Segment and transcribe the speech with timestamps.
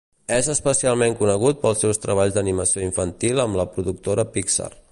[0.35, 4.71] És especialment conegut pels seus treballs d'animació infantil amb la productora Pixar.